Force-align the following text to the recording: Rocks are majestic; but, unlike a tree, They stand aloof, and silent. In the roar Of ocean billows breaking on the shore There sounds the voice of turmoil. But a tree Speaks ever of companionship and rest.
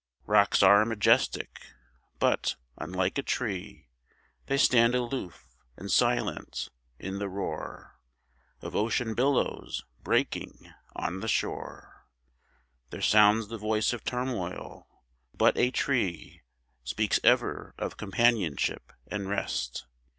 Rocks 0.25 0.63
are 0.63 0.83
majestic; 0.83 1.61
but, 2.17 2.55
unlike 2.75 3.19
a 3.19 3.21
tree, 3.21 3.89
They 4.47 4.57
stand 4.57 4.95
aloof, 4.95 5.53
and 5.77 5.91
silent. 5.91 6.69
In 6.97 7.19
the 7.19 7.29
roar 7.29 7.99
Of 8.63 8.75
ocean 8.75 9.13
billows 9.13 9.83
breaking 10.01 10.73
on 10.95 11.19
the 11.19 11.27
shore 11.27 12.07
There 12.89 13.03
sounds 13.03 13.49
the 13.49 13.59
voice 13.59 13.93
of 13.93 14.03
turmoil. 14.03 14.87
But 15.35 15.55
a 15.55 15.69
tree 15.69 16.41
Speaks 16.83 17.19
ever 17.23 17.75
of 17.77 17.97
companionship 17.97 18.93
and 19.05 19.29
rest. 19.29 19.85